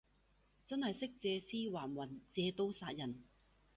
[0.65, 3.21] 真係識借屍還魂，借刀殺人